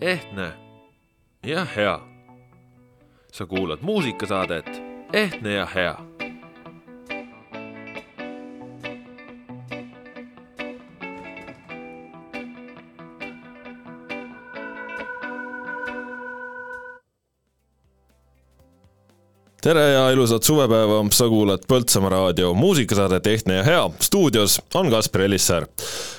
[0.00, 0.52] ehtne
[1.46, 2.00] ja hea.
[3.32, 4.82] sa kuulad muusikasaadet
[5.12, 5.98] Ehtne ja hea
[19.68, 23.90] tere ja ilusat suvepäeva, sa kuulad Põltsamaa raadio muusikasaadet Ehtne ja hea.
[24.00, 25.66] stuudios on Kaspar Elissaar.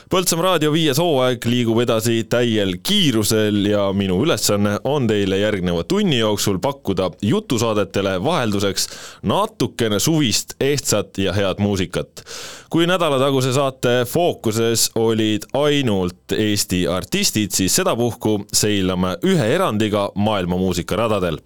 [0.10, 6.18] Põltsamaa raadio viies hooaeg liigub edasi täiel kiirusel ja minu ülesanne on teile järgneva tunni
[6.18, 8.88] jooksul pakkuda jutusaadetele vahelduseks
[9.30, 12.24] natukene suvist, ehtsat ja head muusikat.
[12.70, 21.38] kui nädalataguse saate fookuses olid ainult Eesti artistid, siis sedapuhku seilame ühe erandiga maailma muusikaradadel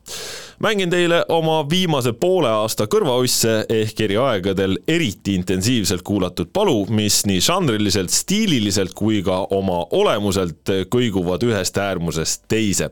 [0.64, 7.24] mängin teile oma viimase poole aasta kõrvausse ehk eri aegadel eriti intensiivselt kuulatud palu, mis
[7.28, 12.90] nii žanriliselt, stiililiselt kui ka oma olemuselt kõiguvad ühest äärmusest teise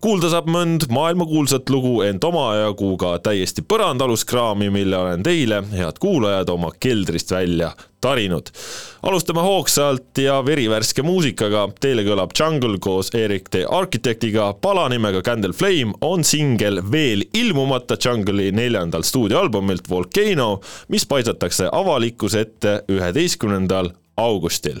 [0.00, 5.98] kuulda saab mõnd maailmakuulsat lugu, ent omajagu ka täiesti põrandaalust kraami, mille olen teile, head
[6.00, 8.48] kuulajad, oma keldrist välja tarinud.
[9.02, 15.52] alustame hoogsalt ja verivärske muusikaga, teile kõlab Jungle koos Erik the Architectiga, pala nimega Candle
[15.52, 24.80] Flame on singel veel ilmumata Jungle'i neljandalt stuudioalbumilt Volcano, mis paisatakse avalikkuse ette üheteistkümnendal augustil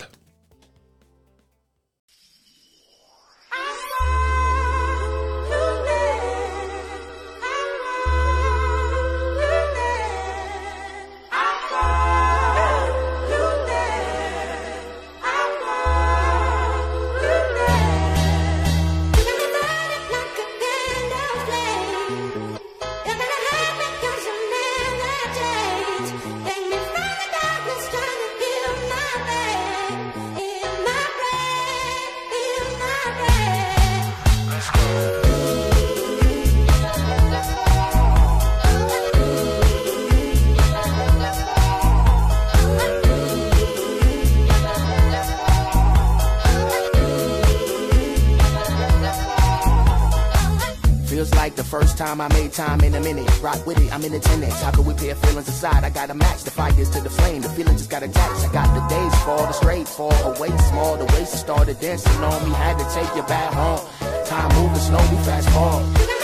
[52.10, 53.28] time I made time in a minute.
[53.40, 54.60] Rock with it, I'm in attendance.
[54.62, 55.84] How could we pair feelings aside?
[55.84, 57.42] I gotta match the fires to the flame.
[57.42, 58.48] The feeling just got attached.
[58.48, 60.96] I got the days fall, the straight fall away small.
[60.96, 62.54] The waist started dancing on me.
[62.54, 63.80] Had to take you back home.
[64.26, 66.19] Time moving slowly, fast forward.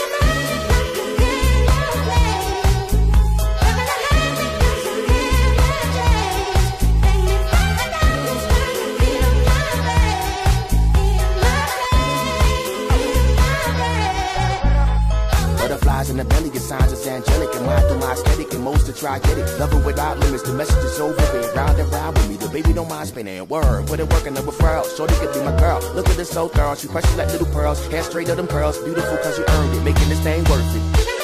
[16.18, 17.54] In the belly, your signs is angelic.
[17.54, 19.46] And mine through my aesthetic, and most to try get it.
[19.58, 21.54] Love without limits, the message is over it.
[21.54, 23.46] Round and round with me, the baby don't mind spinning.
[23.48, 24.96] Word, put it working over furls.
[24.96, 25.80] Shorty could be my girl.
[25.94, 27.86] Look at this so thorough, she precious like little pearls.
[27.88, 29.82] Hair straight of them pearls, beautiful cause you earned it.
[29.82, 31.15] Making this thing worth it.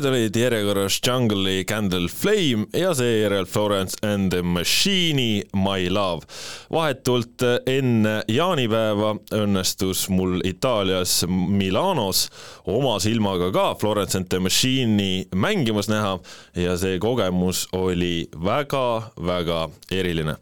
[0.00, 6.26] Need olid järjekorras Jungle'i Candle Flame ja seejärel Florence and the Machine'i My Love.
[6.70, 12.26] vahetult enne jaanipäeva õnnestus mul Itaalias Milanos
[12.70, 16.16] oma silmaga ka Florence and the Machine'i mängimas näha
[16.58, 19.62] ja see kogemus oli väga-väga
[19.92, 20.36] eriline.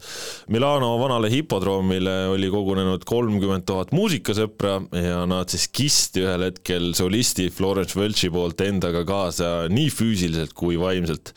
[0.49, 7.49] Milano vanale hipodroomile oli kogunenud kolmkümmend tuhat muusikasõpra ja nad siis kisti ühel hetkel solisti
[7.53, 11.33] Florence Welchi poolt endaga kaasa nii füüsiliselt kui vaimselt.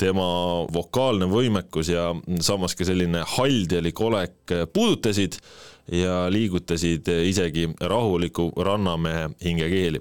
[0.00, 0.26] Tema
[0.72, 2.10] vokaalne võimekus ja
[2.40, 5.38] samas ka selline haldjalik olek puudutasid
[5.92, 10.00] ja liigutasid isegi rahuliku rannamehe hingekeeli.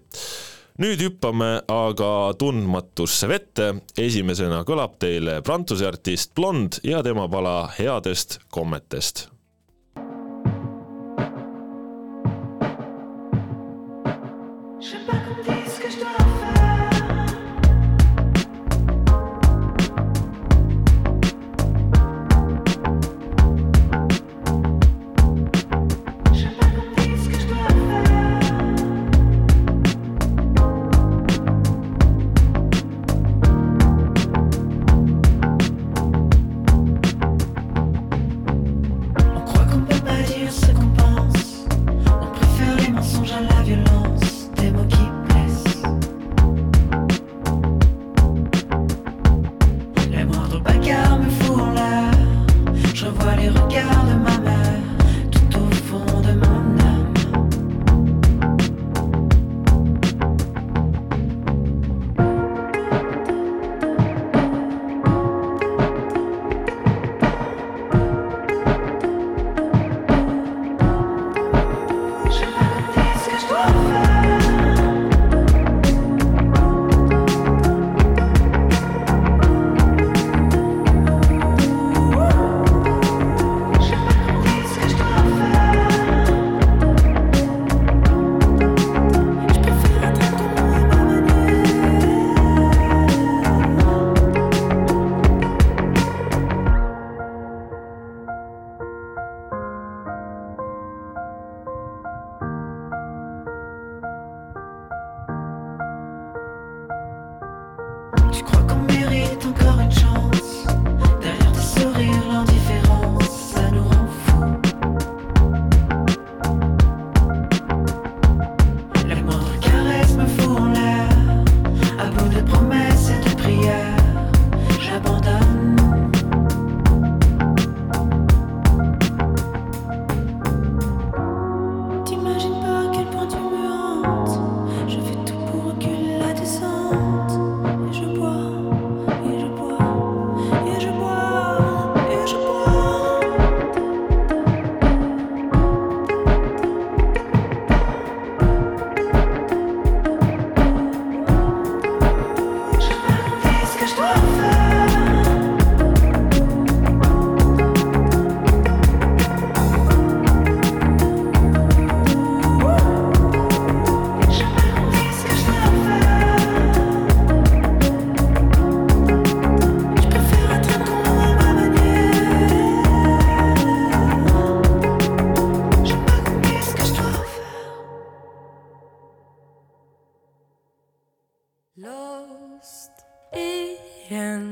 [0.81, 3.67] Nüüd hüppame aga tundmatusse vette,
[3.99, 9.27] esimesena kõlab teile prantsuse artist Blond ja tema pala Headest kommetest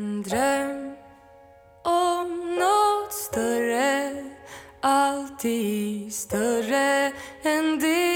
[0.10, 0.96] En dröm
[1.84, 4.24] om nåt större,
[4.82, 7.12] alltid större
[7.44, 8.09] än det.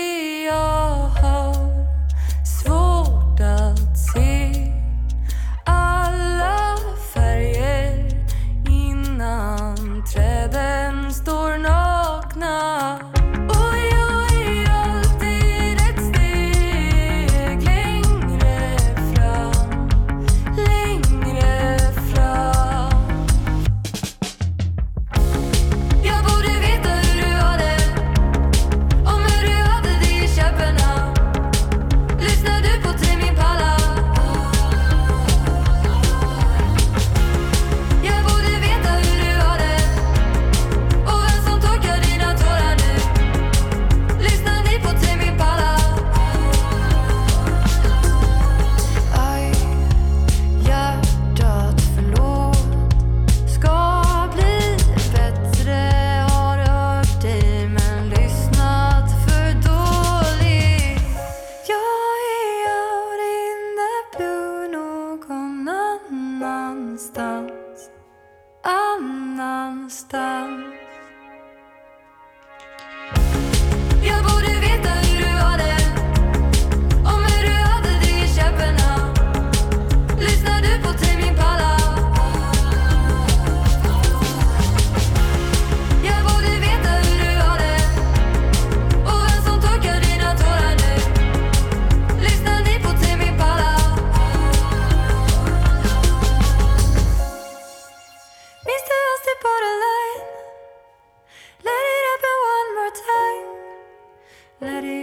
[104.63, 105.02] Let it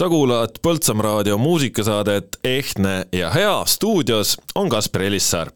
[0.00, 5.50] sa kuulad Põltsamaa raadio muusikasaadet Ehtne ja hea, stuudios on Kaspar Elissaar.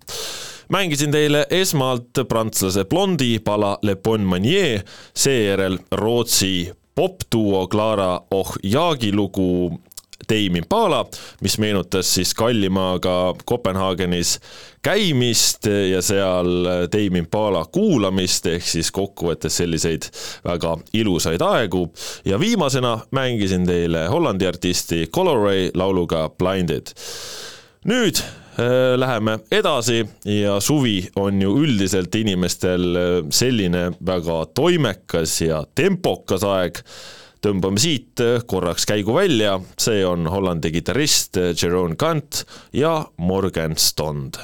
[0.69, 4.81] mängisin teile esmalt prantslase Blondi pala Le Bon Manier,
[5.15, 9.81] seejärel Rootsi popduo Clara Ohjagi lugu
[10.27, 11.05] Tame Impala,
[11.41, 14.39] mis meenutas siis Kallimaaga Kopenhaagenis
[14.85, 20.09] käimist ja seal Tame Impala kuulamist, ehk siis kokkuvõttes selliseid
[20.45, 21.89] väga ilusaid aegu.
[22.25, 26.95] ja viimasena mängisin teile Hollandi artisti Coloray lauluga Blinded.
[27.85, 35.65] nüüd äh, läheme edasi ja suvi on ju üldiselt inimestel äh, selline väga toimekas ja
[35.75, 36.81] tempokas aeg
[37.45, 44.41] tõmbame siit korraks käigu välja, see on Hollandi kitarrist Jerome Kant ja Morgan Stond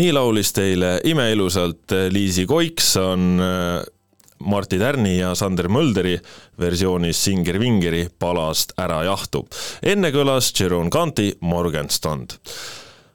[0.00, 3.42] nii laulis teile imeilusalt Liisi Koikson
[4.40, 6.14] Martti Tärni ja Sander Mölderi
[6.58, 9.44] versioonis Singer Vingeri palast Ära jahtu.
[9.82, 12.38] enne kõlas Jerome Canti Morgenstund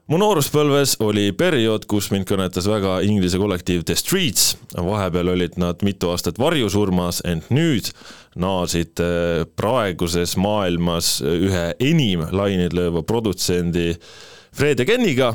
[0.05, 5.81] mu nooruspõlves oli periood, kus mind kõnetas väga inglise kollektiiv The Streets, vahepeal olid nad
[5.85, 7.89] mitu aastat varjusurmas, ent nüüd
[8.37, 13.95] naasid äh, praeguses maailmas ühe enim laineid lööva produtsendi
[14.55, 15.33] Fred ja Kenniga.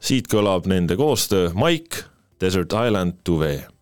[0.00, 2.04] Siit kõlab nende koostöö Mike,
[2.40, 3.77] Desert Island Duvet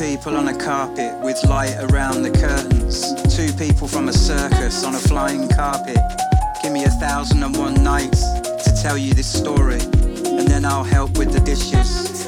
[0.00, 3.14] people on a carpet with light around the curtains.
[3.36, 5.98] Two people from a circus on a flying carpet.
[6.62, 8.22] Give me a thousand and one nights
[8.64, 12.26] to tell you this story, and then I'll help with the dishes.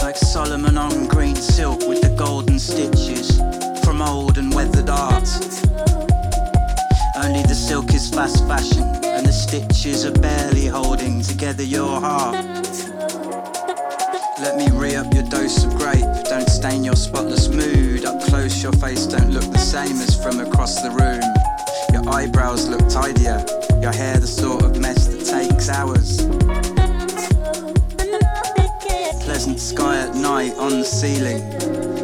[0.00, 3.38] Like Solomon on green silk with the golden stitches
[3.84, 5.28] from old and weathered art.
[7.16, 12.53] Only the silk is fast fashion, and the stitches are barely holding together your heart.
[14.84, 16.04] Re up your dose of grape.
[16.28, 18.04] Don't stain your spotless mood.
[18.04, 21.24] Up close, your face don't look the same as from across the room.
[21.94, 23.42] Your eyebrows look tidier.
[23.80, 26.26] Your hair the sort of mess that takes hours.
[29.24, 31.40] Pleasant sky at night on the ceiling.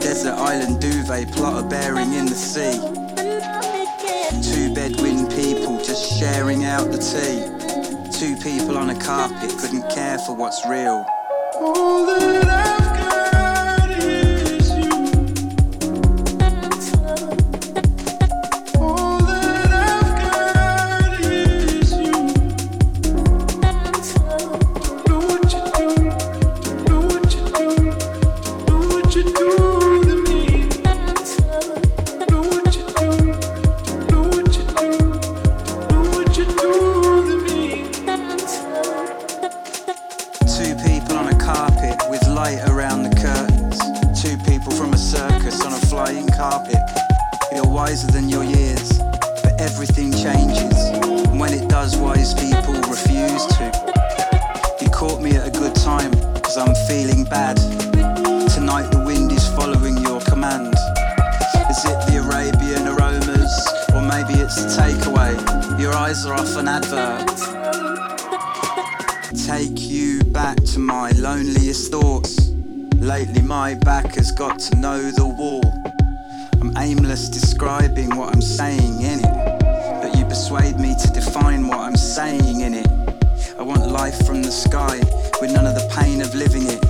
[0.01, 2.81] Desert island duvet plotter bearing in the sea.
[4.41, 7.45] Two bedouin people just sharing out the tea.
[8.19, 11.05] Two people on a carpet couldn't care for what's real.
[11.63, 12.80] All that I've
[64.61, 65.81] the takeaway?
[65.81, 67.51] Your eyes are off an advert
[69.51, 72.51] take you back to my loneliest thoughts.
[73.01, 75.65] Lately, my back has got to know the wall.
[76.61, 79.61] I'm aimless describing what I'm saying in it,
[80.03, 82.87] but you persuade me to define what I'm saying in it.
[83.59, 84.99] I want life from the sky
[85.41, 86.85] with none of the pain of living it.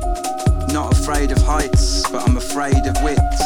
[0.70, 3.40] Not afraid of heights, but I'm afraid of wits.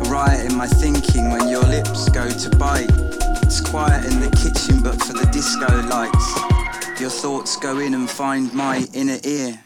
[0.00, 3.13] A riot in my thinking when your lips go to bite.
[3.56, 7.00] It's quiet in the kitchen, but for the disco lights.
[7.00, 9.60] Your thoughts go in and find my inner ear.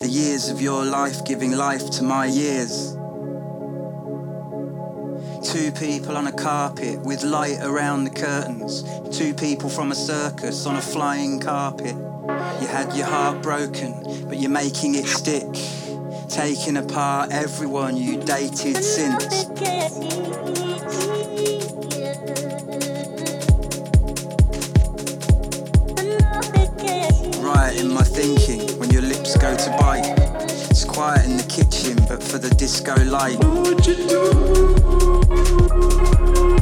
[0.00, 2.96] The years of your life giving life to my years.
[5.52, 8.82] Two people on a carpet with light around the curtains.
[9.16, 11.94] Two people from a circus on a flying carpet.
[11.94, 15.46] You had your heart broken, but you're making it stick.
[16.28, 19.46] Taking apart everyone you dated since.
[27.70, 30.04] Right in my thinking when your lips go to bite.
[30.70, 33.38] It's quiet in the kitchen, but for the disco light.
[33.44, 36.59] What you do?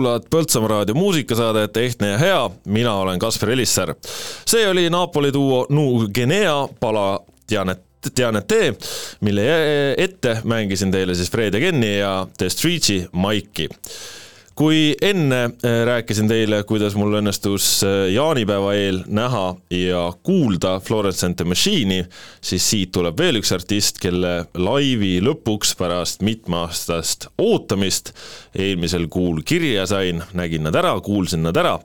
[0.00, 3.94] Kuulad Põltsamaa raadio muusikasaadet Ehtne ja hea, mina olen Kaspar Elisser.
[4.48, 7.20] see oli Napoli duo Nu Genea pala
[7.50, 7.82] Janet
[8.14, 8.74] Teanete,
[9.20, 9.42] mille
[9.96, 13.68] ette mängisin teile siis Fred Ageni ja The Streetsi Maiki
[14.60, 21.24] kui enne äh, rääkisin teile, kuidas mul õnnestus äh, jaanipäeva eel näha ja kuulda Florence
[21.24, 22.02] and the Machine'i,
[22.44, 28.12] siis siit tuleb veel üks artist, kelle laivi lõpuks pärast mitmeaastast ootamist
[28.52, 31.78] eelmisel kuul kirja sain, nägin nad ära, kuulsin nad ära,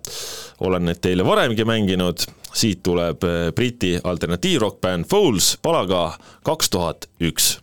[0.59, 6.09] olen neid teile varemgi mänginud, siit tuleb äh, Briti alternatiivrokkbänd Foles palaga
[6.43, 7.55] kaks tuhat üks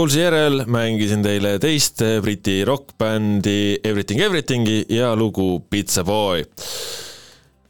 [0.00, 6.46] Fallsi järel mängisin teile teist Briti rokkbändi Everything Everythingi ja lugu Pizza Boy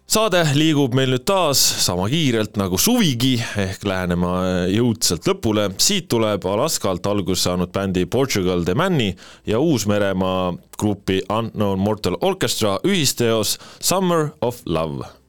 [0.07, 4.33] saade liigub meil nüüd taas sama kiirelt nagu suvigi ehk lähenema
[4.71, 5.73] jõudsalt lõpule.
[5.79, 9.11] siit tuleb Alaskalt alguse saanud bändi Portugal The Man'i
[9.47, 15.20] ja Uus-Meremaa grupi Unknown Mortal Orchestra ühisteos Summer of Love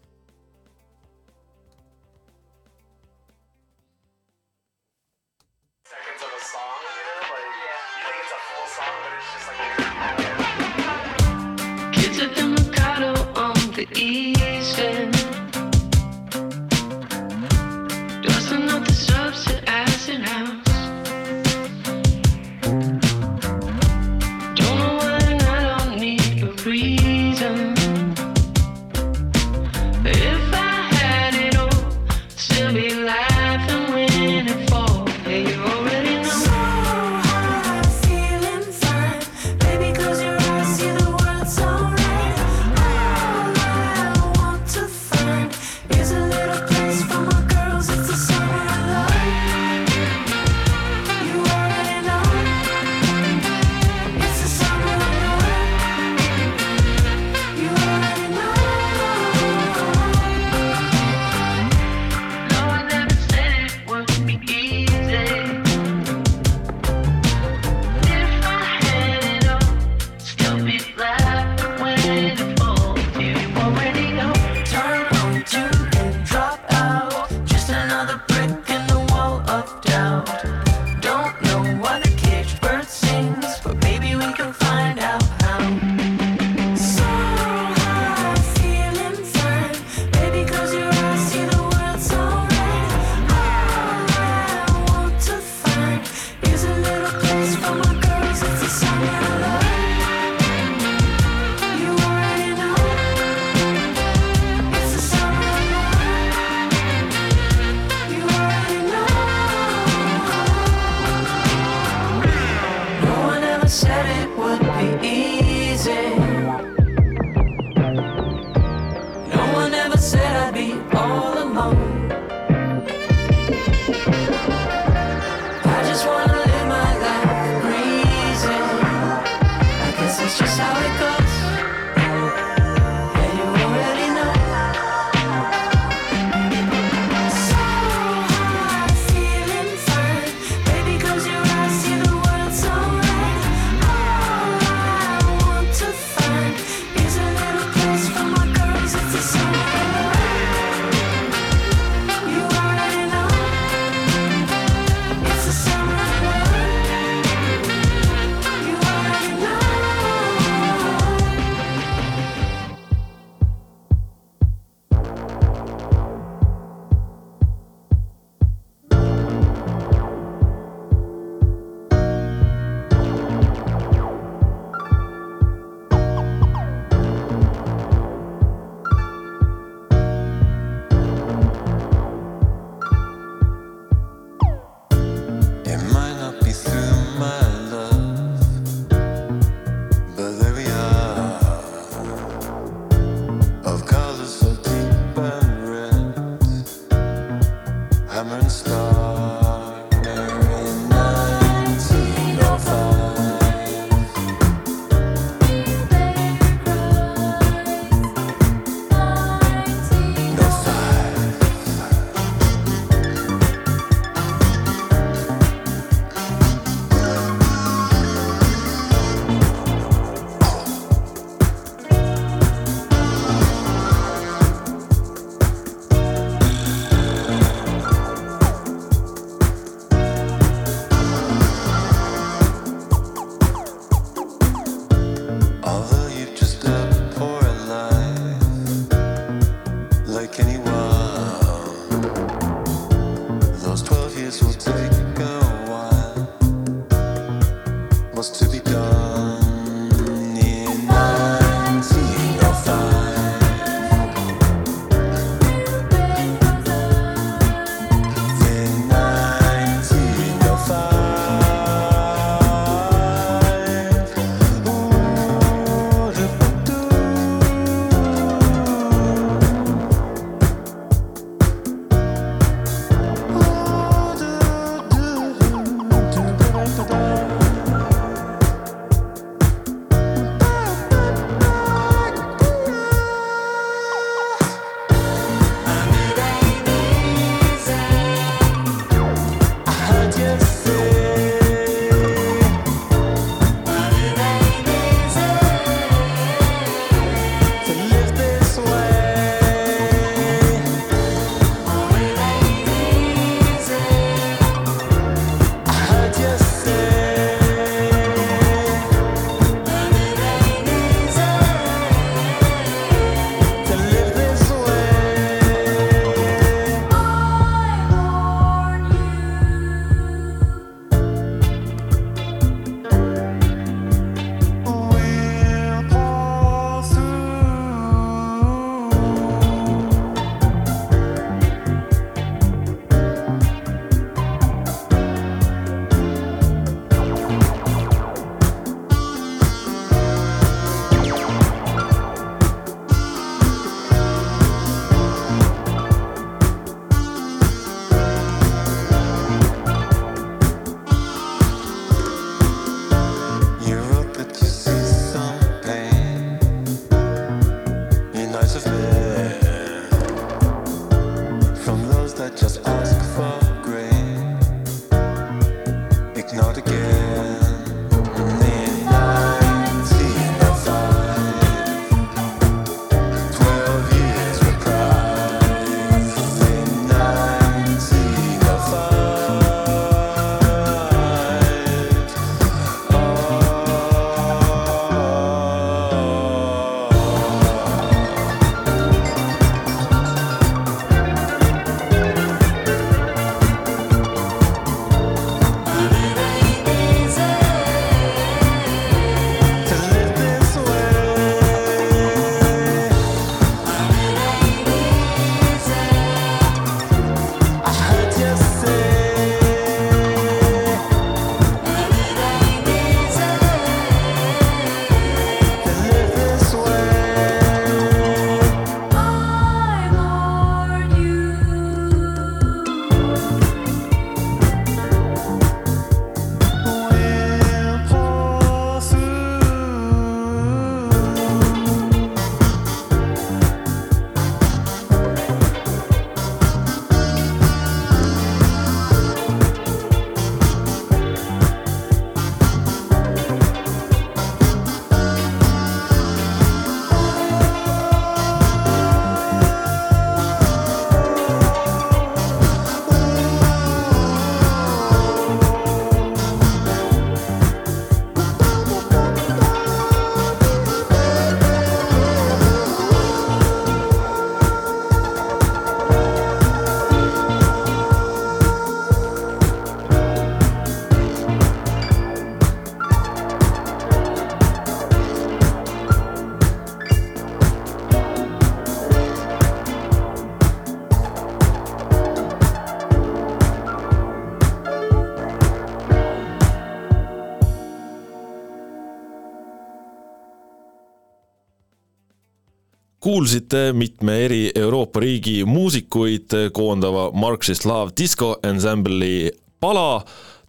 [493.12, 500.00] kuulsite mitme eri Euroopa riigi muusikuid koondava Marxist Love Disco Ensemble'i pala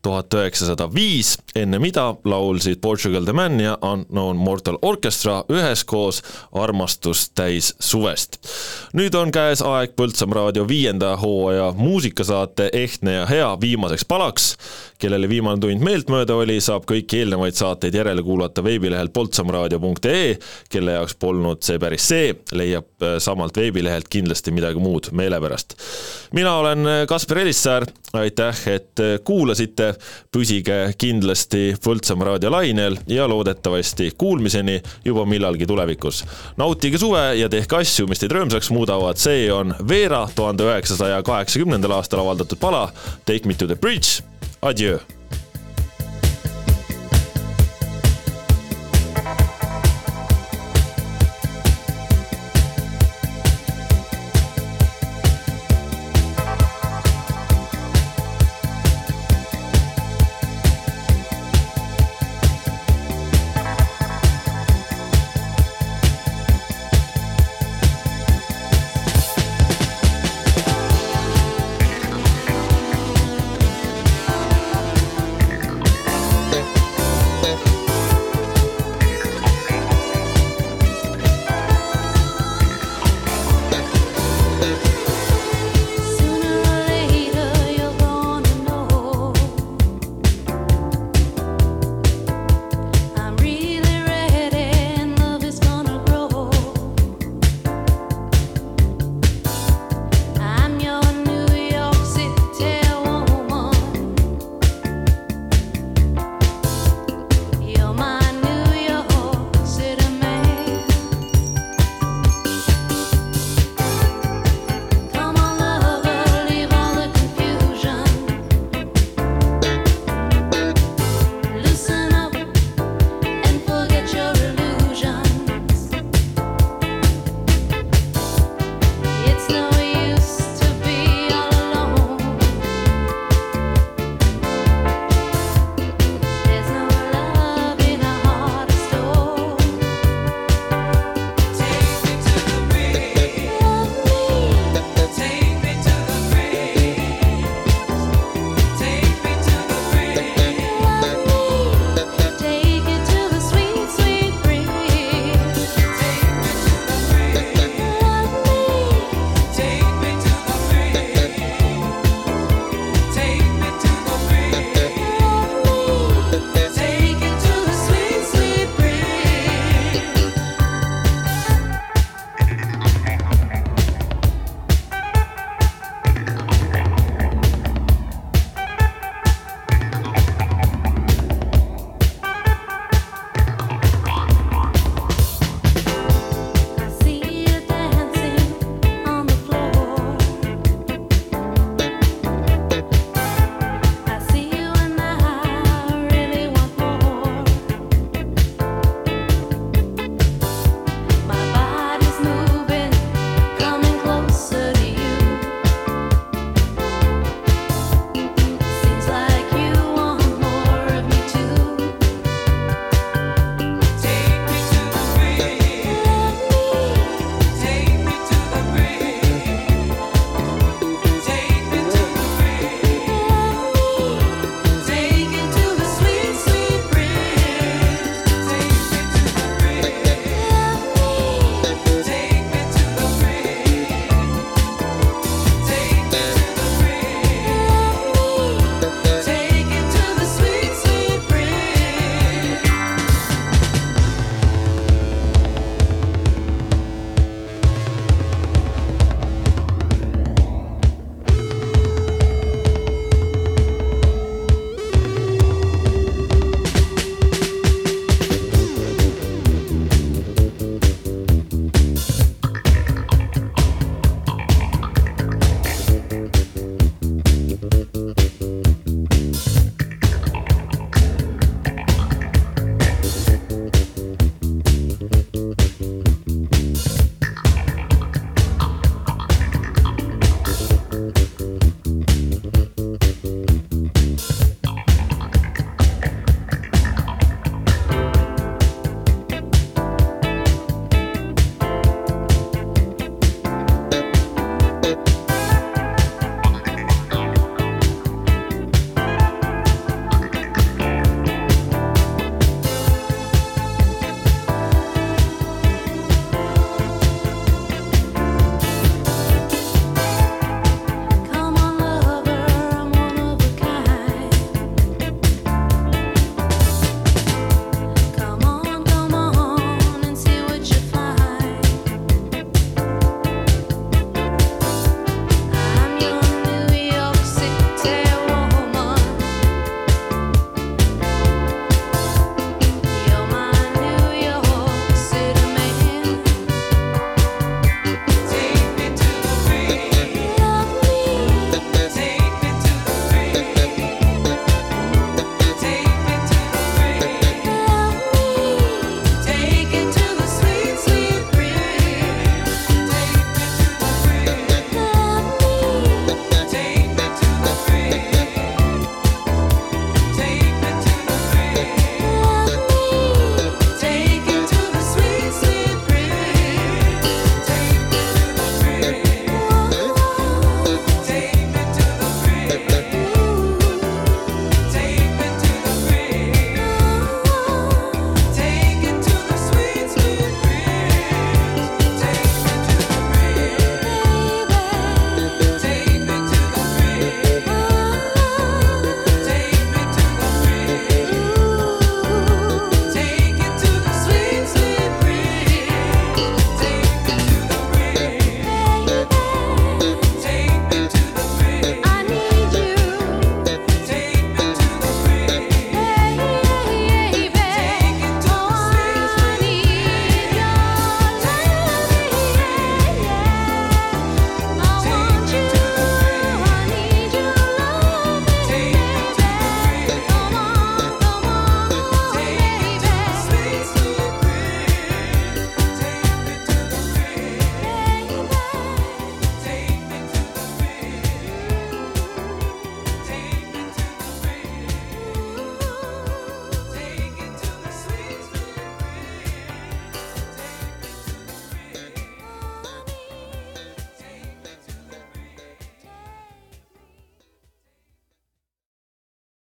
[0.03, 6.22] tuhat üheksasada viis, enne mida laulsid Portugal the Man ja Unknown Mortal Orchestra üheskoos
[6.53, 8.38] Armastust täis suvest.
[8.92, 14.57] nüüd on käes aeg Põltsamaa raadio viienda hooaja muusikasaate Ehtne ja hea viimaseks palaks
[15.03, 20.36] kellele viimane tund meeltmööda oli, saab kõiki eelnevaid saateid järele kuulata veebilehel poltsamraadio.ee,
[20.70, 25.74] kelle jaoks polnud see päris see, leiab äh, samalt veebilehelt kindlasti midagi muud meele pärast.
[26.38, 29.16] mina olen äh, Kaspar Elissäär, aitäh, et äh,
[29.93, 36.24] kuulasite, püsige kindlasti Põltsamaa raadio lainel ja loodetavasti kuulmiseni juba millalgi tulevikus.
[36.57, 41.99] nautige suve ja tehke asju, mis teid rõõmsaks muudavad, see on Veera tuhande üheksasaja kaheksakümnendal
[41.99, 42.93] aastal avaldatud pala
[43.24, 44.22] Take me to the bridge.
[44.62, 44.99] Adieu